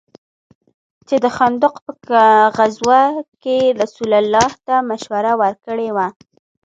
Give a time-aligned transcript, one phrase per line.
[1.07, 1.73] چې د خندق
[2.05, 2.21] په
[2.57, 3.01] غزوه
[3.43, 6.07] كښې يې رسول الله ته مشوره وركړې وه.